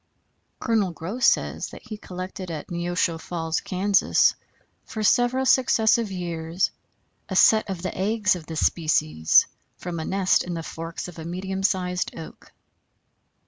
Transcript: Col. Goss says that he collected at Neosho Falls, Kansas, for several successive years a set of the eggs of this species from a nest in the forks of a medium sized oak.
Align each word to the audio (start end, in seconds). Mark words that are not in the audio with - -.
Col. 0.59 0.89
Goss 0.93 1.27
says 1.27 1.67
that 1.67 1.83
he 1.83 1.95
collected 1.95 2.49
at 2.49 2.71
Neosho 2.71 3.19
Falls, 3.19 3.59
Kansas, 3.61 4.33
for 4.83 5.03
several 5.03 5.45
successive 5.45 6.11
years 6.11 6.71
a 7.29 7.35
set 7.35 7.69
of 7.69 7.83
the 7.83 7.95
eggs 7.95 8.35
of 8.35 8.47
this 8.47 8.65
species 8.65 9.45
from 9.77 9.99
a 9.99 10.05
nest 10.05 10.41
in 10.43 10.55
the 10.55 10.63
forks 10.63 11.07
of 11.07 11.19
a 11.19 11.23
medium 11.23 11.61
sized 11.61 12.15
oak. 12.17 12.51